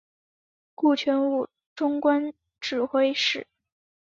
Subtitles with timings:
[0.73, 3.45] 顾全武终官指挥使。